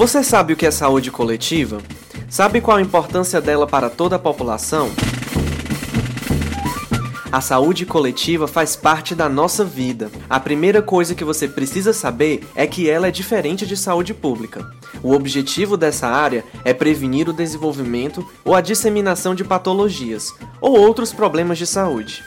[0.00, 1.76] Você sabe o que é saúde coletiva?
[2.26, 4.90] Sabe qual a importância dela para toda a população?
[7.30, 10.10] A saúde coletiva faz parte da nossa vida.
[10.26, 14.66] A primeira coisa que você precisa saber é que ela é diferente de saúde pública.
[15.02, 21.12] O objetivo dessa área é prevenir o desenvolvimento ou a disseminação de patologias ou outros
[21.12, 22.24] problemas de saúde.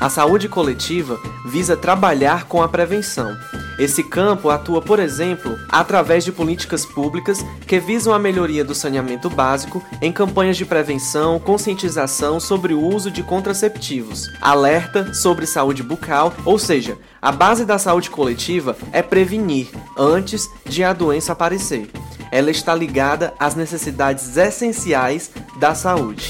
[0.00, 3.36] A saúde coletiva visa trabalhar com a prevenção.
[3.78, 9.28] Esse campo atua, por exemplo, através de políticas públicas que visam a melhoria do saneamento
[9.28, 16.32] básico em campanhas de prevenção, conscientização sobre o uso de contraceptivos, alerta sobre saúde bucal,
[16.44, 21.90] ou seja, a base da saúde coletiva é prevenir antes de a doença aparecer.
[22.32, 26.28] Ela está ligada às necessidades essenciais da saúde.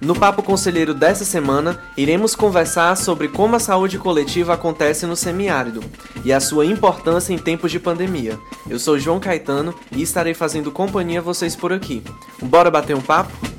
[0.00, 5.82] No Papo Conselheiro dessa semana, iremos conversar sobre como a saúde coletiva acontece no semiárido
[6.24, 8.38] e a sua importância em tempos de pandemia.
[8.68, 12.02] Eu sou João Caetano e estarei fazendo companhia a vocês por aqui.
[12.42, 13.55] Bora bater um papo?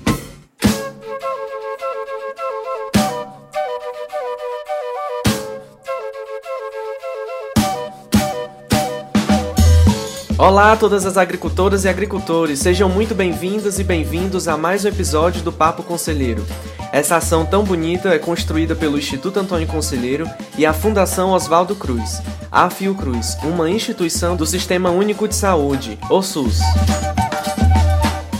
[10.39, 14.87] Olá a todas as agricultoras e agricultores, sejam muito bem-vindas e bem-vindos a mais um
[14.87, 16.45] episódio do Papo Conselheiro.
[16.91, 22.21] Essa ação tão bonita é construída pelo Instituto Antônio Conselheiro e a Fundação Oswaldo Cruz,
[22.51, 26.59] a Fiocruz, uma instituição do Sistema Único de Saúde, o SUS.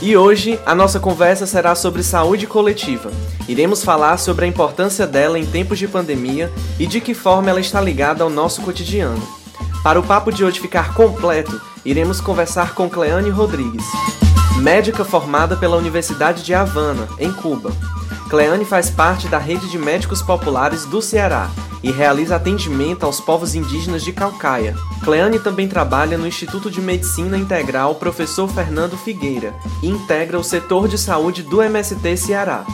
[0.00, 3.10] E hoje a nossa conversa será sobre saúde coletiva.
[3.48, 7.58] Iremos falar sobre a importância dela em tempos de pandemia e de que forma ela
[7.58, 9.37] está ligada ao nosso cotidiano.
[9.88, 13.86] Para o papo de hoje ficar completo, iremos conversar com Cleane Rodrigues,
[14.58, 17.72] médica formada pela Universidade de Havana, em Cuba.
[18.28, 21.48] Cleane faz parte da rede de médicos populares do Ceará
[21.82, 24.76] e realiza atendimento aos povos indígenas de Calcaia.
[25.02, 30.86] Cleane também trabalha no Instituto de Medicina Integral Professor Fernando Figueira e integra o setor
[30.86, 32.66] de saúde do MST Ceará.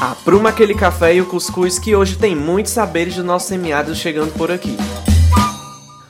[0.00, 4.32] Apruma aquele café e o cuscuz que hoje tem muitos saberes do nosso semiárido chegando
[4.32, 4.76] por aqui.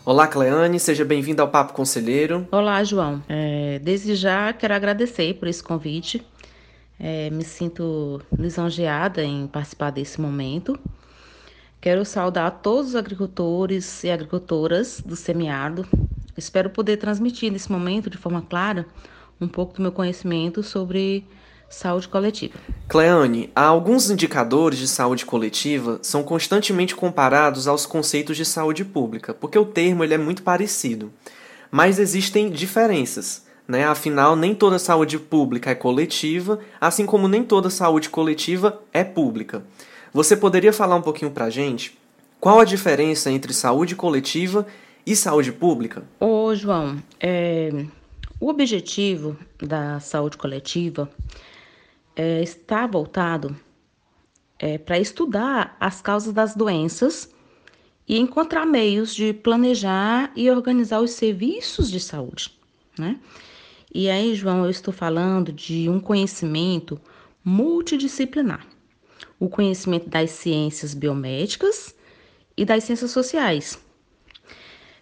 [0.04, 2.48] Olá, Cleane, seja bem-vinda ao Papo Conselheiro.
[2.50, 3.22] Olá, João.
[3.28, 6.26] É, desde já quero agradecer por esse convite.
[6.98, 10.76] É, me sinto lisonjeada em participar desse momento.
[11.80, 15.86] Quero saudar todos os agricultores e agricultoras do semiárido.
[16.36, 18.84] Espero poder transmitir nesse momento, de forma clara,
[19.40, 21.24] um pouco do meu conhecimento sobre
[21.72, 22.54] saúde coletiva.
[22.88, 29.58] Cleane, alguns indicadores de saúde coletiva são constantemente comparados aos conceitos de saúde pública, porque
[29.58, 31.12] o termo ele é muito parecido.
[31.70, 33.46] Mas existem diferenças.
[33.66, 33.84] Né?
[33.84, 39.64] Afinal, nem toda saúde pública é coletiva, assim como nem toda saúde coletiva é pública.
[40.12, 41.96] Você poderia falar um pouquinho para a gente
[42.42, 44.66] qual a diferença entre saúde coletiva
[45.06, 46.02] e saúde pública?
[46.18, 47.70] Ô, João, é,
[48.40, 51.08] o objetivo da saúde coletiva
[52.14, 53.56] é, está voltado
[54.58, 57.30] é, para estudar as causas das doenças
[58.06, 62.52] e encontrar meios de planejar e organizar os serviços de saúde,
[62.98, 63.18] né?
[63.94, 66.98] E aí, João, eu estou falando de um conhecimento
[67.44, 68.66] multidisciplinar.
[69.38, 71.94] O conhecimento das ciências biomédicas
[72.56, 73.78] e das ciências sociais.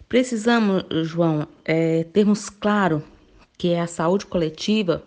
[0.09, 3.01] Precisamos, João, é, termos claro
[3.57, 5.03] que é a saúde coletiva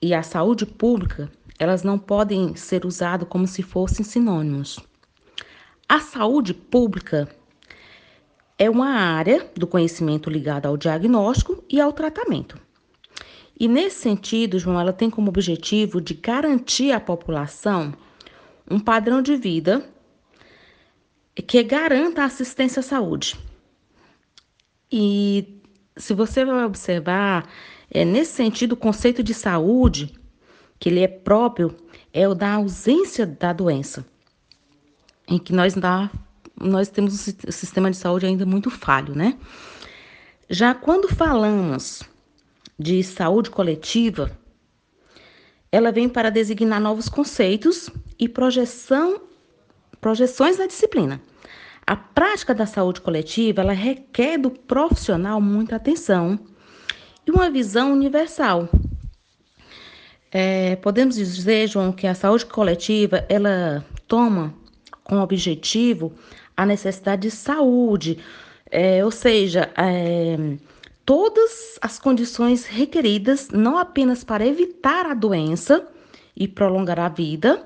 [0.00, 4.78] e a saúde pública, elas não podem ser usadas como se fossem sinônimos.
[5.88, 7.28] A saúde pública
[8.58, 12.58] é uma área do conhecimento ligada ao diagnóstico e ao tratamento.
[13.58, 17.94] E nesse sentido, João, ela tem como objetivo de garantir à população
[18.68, 19.88] um padrão de vida
[21.46, 23.36] que garanta a assistência à saúde.
[24.90, 25.60] E
[25.96, 27.48] se você vai observar,
[27.94, 30.12] é, nesse sentido, o conceito de saúde,
[30.80, 31.76] que ele é próprio,
[32.12, 34.04] é o da ausência da doença,
[35.28, 36.10] em que nós, dá,
[36.60, 39.38] nós temos um sistema de saúde ainda muito falho, né?
[40.50, 42.02] Já quando falamos
[42.76, 44.36] de saúde coletiva,
[45.70, 49.22] ela vem para designar novos conceitos e projeção,
[50.00, 51.22] projeções da disciplina.
[51.86, 56.38] A prática da saúde coletiva ela requer do profissional muita atenção
[57.26, 58.68] e uma visão universal.
[60.30, 64.52] É, podemos dizer, João, que a saúde coletiva ela toma
[65.04, 66.12] como objetivo
[66.56, 68.18] a necessidade de saúde,
[68.70, 70.56] é, ou seja, é,
[71.04, 75.86] todas as condições requeridas não apenas para evitar a doença
[76.36, 77.64] e prolongar a vida,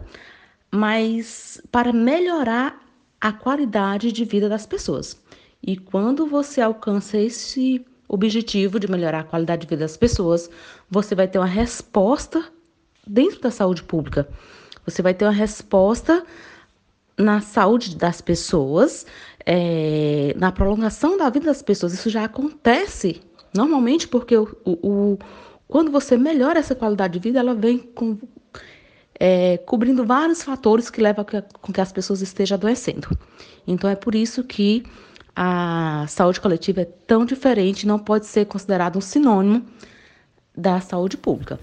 [0.71, 2.79] mas para melhorar
[3.21, 5.21] a qualidade de vida das pessoas.
[5.63, 10.51] E quando você alcança esse objetivo de melhorar a qualidade de vida das pessoas,
[10.91, 12.43] você vai ter uma resposta
[13.07, 14.29] dentro da saúde pública.
[14.85, 16.25] Você vai ter uma resposta
[17.17, 19.05] na saúde das pessoas,
[19.45, 21.93] é, na prolongação da vida das pessoas.
[21.93, 23.21] Isso já acontece
[23.55, 25.19] normalmente porque o, o, o
[25.67, 28.17] quando você melhora essa qualidade de vida, ela vem com,
[29.19, 33.09] é, cobrindo vários fatores que levam a com que as pessoas estejam adoecendo.
[33.67, 34.85] Então é por isso que
[35.41, 39.65] a saúde coletiva é tão diferente, não pode ser considerado um sinônimo
[40.57, 41.61] da saúde pública.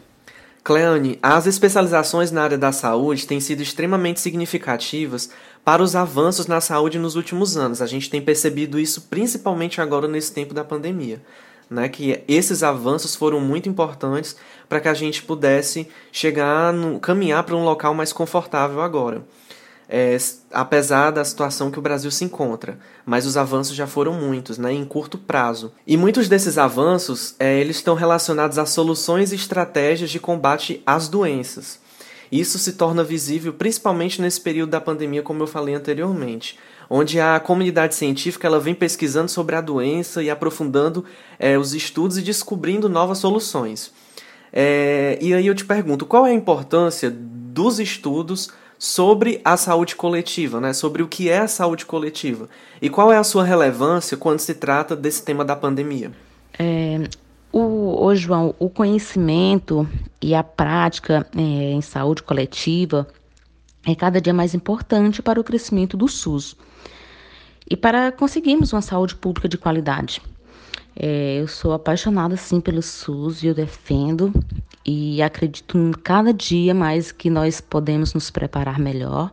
[0.63, 5.29] Cleane, as especializações na área da saúde têm sido extremamente significativas
[5.65, 7.81] para os avanços na saúde nos últimos anos.
[7.81, 11.21] A gente tem percebido isso principalmente agora nesse tempo da pandemia.
[11.67, 14.37] Né, que esses avanços foram muito importantes
[14.69, 19.23] para que a gente pudesse chegar, no, caminhar para um local mais confortável agora
[19.87, 20.17] é,
[20.51, 24.71] apesar da situação que o Brasil se encontra, mas os avanços já foram muitos, né,
[24.71, 25.71] em curto prazo.
[25.85, 31.07] E muitos desses avanços é, eles estão relacionados a soluções e estratégias de combate às
[31.07, 31.79] doenças.
[32.31, 36.57] Isso se torna visível principalmente nesse período da pandemia, como eu falei anteriormente,
[36.89, 41.05] onde a comunidade científica ela vem pesquisando sobre a doença e aprofundando
[41.37, 43.91] é, os estudos e descobrindo novas soluções.
[44.51, 49.95] É, e aí eu te pergunto, qual é a importância dos estudos sobre a saúde
[49.95, 50.73] coletiva, né?
[50.73, 52.49] sobre o que é a saúde coletiva.
[52.81, 56.11] E qual é a sua relevância quando se trata desse tema da pandemia?
[56.57, 57.07] É,
[57.51, 59.87] o, o João, o conhecimento
[60.21, 63.07] e a prática é, em saúde coletiva
[63.85, 66.55] é cada dia mais importante para o crescimento do SUS
[67.69, 70.21] e para conseguirmos uma saúde pública de qualidade.
[70.95, 74.33] É, eu sou apaixonada sim pelo SUS e eu defendo
[74.85, 79.31] e acredito cada dia mais que nós podemos nos preparar melhor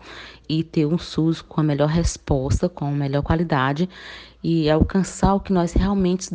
[0.48, 3.88] e ter um SUS com a melhor resposta, com a melhor qualidade
[4.42, 6.28] e alcançar o que nós realmente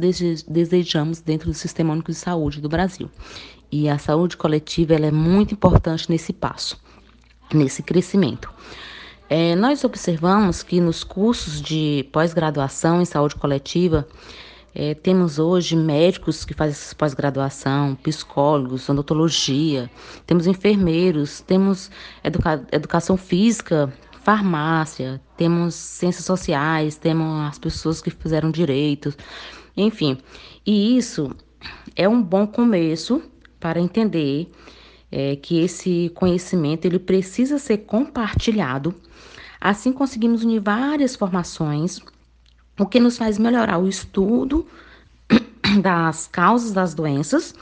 [0.47, 3.09] desejamos dentro do Sistema Único de Saúde do Brasil.
[3.71, 6.79] E a saúde coletiva é muito importante nesse passo,
[7.53, 8.49] nesse crescimento.
[9.29, 14.07] É, nós observamos que nos cursos de pós-graduação em saúde coletiva,
[14.79, 19.89] é, temos hoje médicos que fazem pós-graduação, psicólogos, odontologia,
[20.27, 21.89] temos enfermeiros, temos
[22.23, 23.91] educa educação física,
[24.21, 29.17] farmácia, temos ciências sociais, temos as pessoas que fizeram direitos,
[29.75, 30.19] enfim.
[30.63, 31.35] E isso
[31.95, 33.23] é um bom começo
[33.59, 34.47] para entender
[35.11, 38.93] é, que esse conhecimento ele precisa ser compartilhado.
[39.59, 41.99] Assim conseguimos unir várias formações
[42.79, 44.65] o que nos faz melhorar o estudo
[45.81, 47.53] das causas das doenças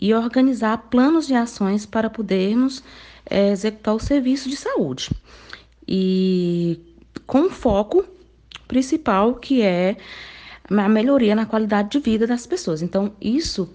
[0.00, 2.82] e organizar planos de ações para podermos
[3.28, 5.10] é, executar o serviço de saúde.
[5.86, 6.80] E
[7.26, 8.04] com foco
[8.66, 9.96] principal que é
[10.68, 12.80] a melhoria na qualidade de vida das pessoas.
[12.80, 13.68] Então, isso,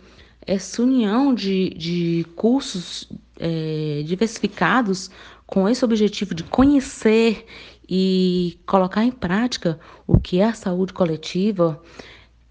[0.46, 5.12] essa união de, de cursos é, diversificados
[5.46, 7.46] com esse objetivo de conhecer
[7.88, 11.82] e colocar em prática o que é a saúde coletiva,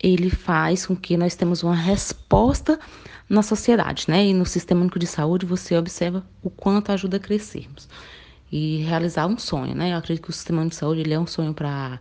[0.00, 2.78] ele faz com que nós temos uma resposta
[3.28, 4.26] na sociedade, né?
[4.26, 7.88] E no Sistema Único de Saúde você observa o quanto ajuda a crescermos
[8.52, 9.92] e realizar um sonho, né?
[9.92, 11.98] Eu acredito que o Sistema Único de Saúde ele é um sonho para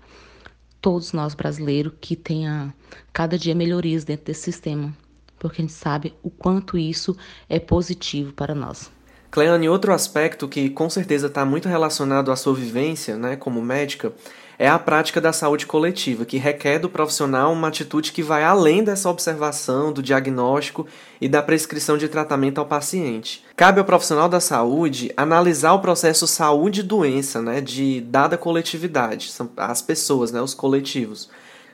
[0.81, 2.74] todos nós brasileiros que tenha
[3.13, 4.93] cada dia melhorias dentro desse sistema,
[5.39, 7.15] porque a gente sabe o quanto isso
[7.48, 8.91] é positivo para nós.
[9.34, 14.13] Cleane, outro aspecto que com certeza está muito relacionado à sua vivência né, como médica
[14.60, 18.84] é a prática da saúde coletiva, que requer do profissional uma atitude que vai além
[18.84, 20.86] dessa observação, do diagnóstico
[21.20, 23.44] e da prescrição de tratamento ao paciente.
[23.56, 30.32] Cabe ao profissional da saúde analisar o processo saúde-doença né, de dada coletividade, as pessoas,
[30.32, 31.28] né, os coletivos,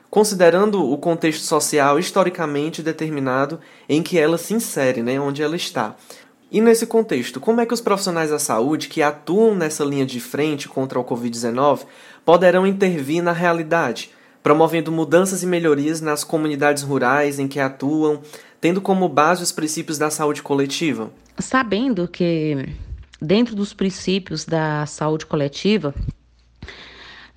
[0.09, 5.97] considerando o contexto social historicamente determinado em que ela se insere, né, onde ela está.
[6.51, 10.19] E nesse contexto, como é que os profissionais da saúde que atuam nessa linha de
[10.19, 11.81] frente contra o Covid-19
[12.25, 14.09] poderão intervir na realidade,
[14.41, 18.21] promovendo mudanças e melhorias nas comunidades rurais em que atuam,
[18.59, 21.11] tendo como base os princípios da saúde coletiva?
[21.37, 22.67] Sabendo que,
[23.21, 25.93] dentro dos princípios da saúde coletiva,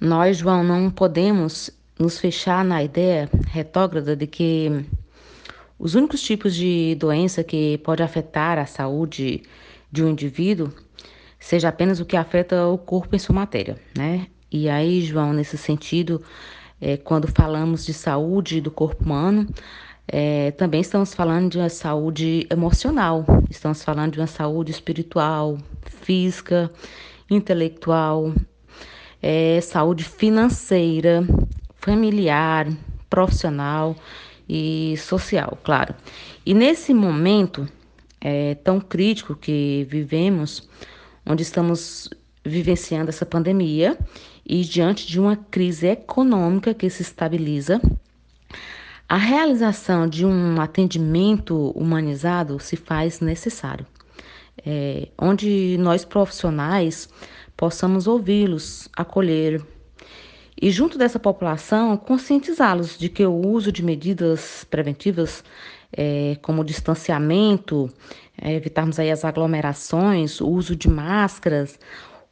[0.00, 4.85] nós, João, não podemos nos fechar na ideia retrógrada de que
[5.82, 9.42] os únicos tipos de doença que pode afetar a saúde
[9.90, 10.72] de um indivíduo
[11.40, 14.28] seja apenas o que afeta o corpo em sua matéria, né?
[14.48, 16.22] E aí, João, nesse sentido,
[16.80, 19.48] é, quando falamos de saúde do corpo humano,
[20.06, 26.70] é, também estamos falando de uma saúde emocional, estamos falando de uma saúde espiritual, física,
[27.28, 28.32] intelectual,
[29.20, 31.26] é, saúde financeira,
[31.80, 32.68] familiar,
[33.10, 33.96] profissional
[34.49, 35.94] e social, claro.
[36.44, 37.68] E nesse momento
[38.20, 40.68] é, tão crítico que vivemos,
[41.26, 42.08] onde estamos
[42.44, 43.96] vivenciando essa pandemia
[44.44, 47.80] e diante de uma crise econômica que se estabiliza,
[49.08, 53.87] a realização de um atendimento humanizado se faz necessário,
[54.64, 57.08] é, onde nós profissionais
[57.56, 59.62] possamos ouvi-los, acolher
[60.62, 65.42] e, junto dessa população, conscientizá-los de que o uso de medidas preventivas,
[65.92, 67.92] é, como distanciamento,
[68.40, 71.81] é, evitarmos aí as aglomerações, o uso de máscaras,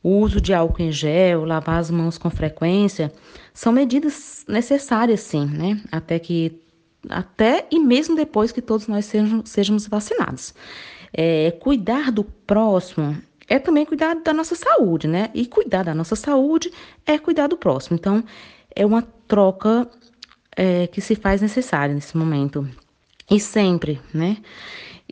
[0.00, 3.12] o uso de álcool em gel, lavar as mãos com frequência,
[3.52, 5.80] são medidas necessárias, sim, né?
[5.90, 6.62] Até que
[7.08, 10.54] até e mesmo depois que todos nós sejam, sejamos vacinados.
[11.12, 15.28] É, cuidar do próximo é também cuidar da nossa saúde, né?
[15.34, 16.70] E cuidar da nossa saúde
[17.04, 17.96] é cuidar do próximo.
[17.96, 18.22] Então,
[18.74, 19.90] é uma troca
[20.56, 22.66] é, que se faz necessária nesse momento.
[23.28, 24.36] E sempre, né?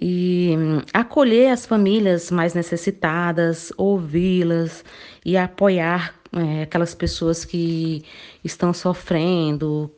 [0.01, 4.85] E hum, acolher as famílias mais necessitadas, ouvi-las
[5.25, 8.05] e apoiar é, aquelas pessoas que
[8.45, 9.93] estão sofrendo,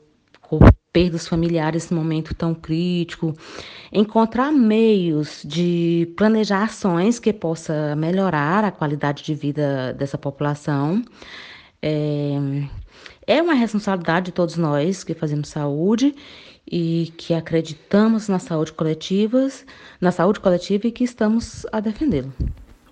[0.92, 3.34] perdas familiares nesse momento tão crítico,
[3.92, 11.02] encontrar meios de planejar ações que possa melhorar a qualidade de vida dessa população.
[11.82, 12.32] É,
[13.26, 16.14] é uma responsabilidade de todos nós que fazemos saúde
[16.70, 19.48] e que acreditamos na saúde coletiva,
[20.00, 22.32] na saúde coletiva e que estamos a defendê-lo.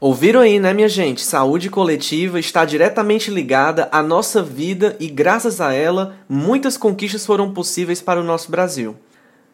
[0.00, 1.20] Ouviram aí, né, minha gente?
[1.20, 7.52] Saúde coletiva está diretamente ligada à nossa vida e, graças a ela, muitas conquistas foram
[7.52, 8.94] possíveis para o nosso Brasil.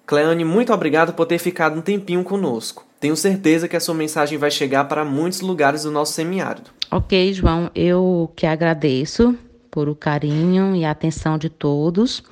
[0.07, 2.85] Cleane, muito obrigado por ter ficado um tempinho conosco.
[3.01, 6.71] Tenho certeza que a sua mensagem vai chegar para muitos lugares do nosso semiárido.
[6.91, 9.35] Ok, João, eu que agradeço
[9.71, 12.23] por o carinho e a atenção de todos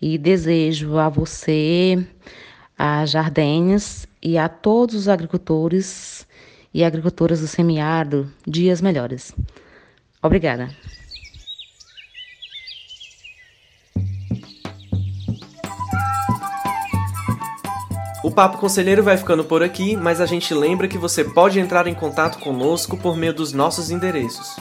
[0.00, 1.98] e desejo a você,
[2.78, 6.24] a Jardines e a todos os agricultores
[6.72, 9.34] e agricultoras do semiárido dias melhores.
[10.22, 10.70] Obrigada.
[18.22, 21.86] O Papo Conselheiro vai ficando por aqui, mas a gente lembra que você pode entrar
[21.86, 24.56] em contato conosco por meio dos nossos endereços.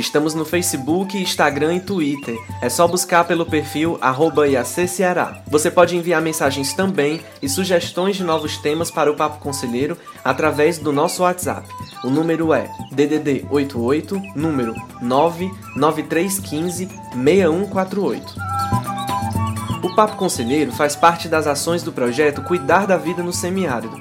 [0.00, 2.34] Estamos no Facebook, Instagram e Twitter.
[2.62, 5.42] É só buscar pelo perfil @iacceará.
[5.46, 10.78] Você pode enviar mensagens também e sugestões de novos temas para o Papo Conselheiro através
[10.78, 11.68] do nosso WhatsApp.
[12.02, 18.34] O número é DDD 88 número 99315 6148.
[19.82, 24.00] O Papo Conselheiro faz parte das ações do projeto Cuidar da Vida no Semiárido,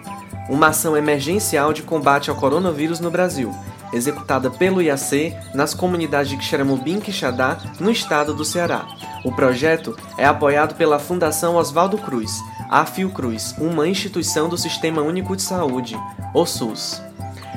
[0.50, 3.54] uma ação emergencial de combate ao coronavírus no Brasil
[3.94, 8.86] executada pelo IAC nas comunidades de Xeramubim e Quixadá, no estado do Ceará.
[9.24, 15.36] O projeto é apoiado pela Fundação Oswaldo Cruz, a Fiocruz, uma instituição do Sistema Único
[15.36, 15.98] de Saúde,
[16.34, 17.02] o SUS.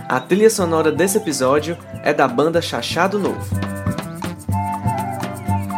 [0.09, 3.73] A trilha sonora desse episódio é da banda Chachado Novo.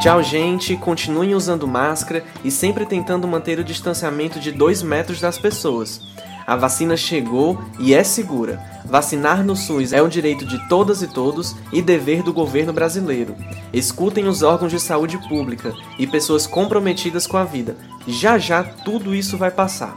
[0.05, 0.77] Tchau, gente.
[0.77, 6.03] Continuem usando máscara e sempre tentando manter o distanciamento de 2 metros das pessoas.
[6.47, 8.63] A vacina chegou e é segura.
[8.85, 13.35] Vacinar no SUS é um direito de todas e todos e dever do governo brasileiro.
[13.73, 17.77] Escutem os órgãos de saúde pública e pessoas comprometidas com a vida.
[18.07, 19.97] Já já tudo isso vai passar.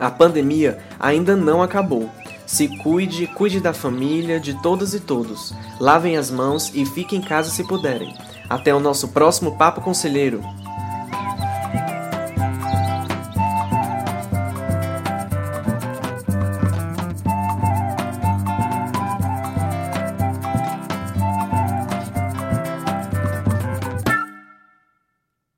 [0.00, 2.10] A pandemia ainda não acabou.
[2.46, 5.52] Se cuide, cuide da família, de todas e todos.
[5.80, 8.14] Lavem as mãos e fiquem em casa se puderem.
[8.48, 10.40] Até o nosso próximo Papo Conselheiro.